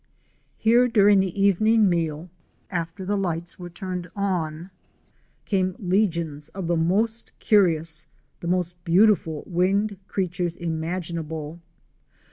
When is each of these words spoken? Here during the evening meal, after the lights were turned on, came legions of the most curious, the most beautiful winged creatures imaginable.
Here 0.57 0.87
during 0.87 1.19
the 1.19 1.39
evening 1.39 1.87
meal, 1.87 2.31
after 2.71 3.05
the 3.05 3.15
lights 3.15 3.59
were 3.59 3.69
turned 3.69 4.09
on, 4.15 4.71
came 5.45 5.75
legions 5.77 6.49
of 6.57 6.65
the 6.65 6.75
most 6.75 7.33
curious, 7.37 8.07
the 8.39 8.47
most 8.47 8.83
beautiful 8.83 9.43
winged 9.45 9.99
creatures 10.07 10.55
imaginable. 10.55 11.59